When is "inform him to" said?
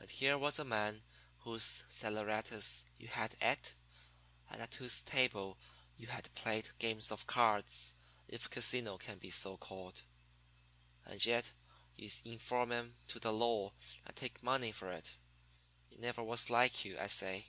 12.24-13.20